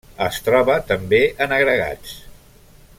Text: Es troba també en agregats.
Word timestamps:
Es 0.27 0.37
troba 0.45 0.77
també 0.93 1.19
en 1.47 1.55
agregats. 1.59 2.17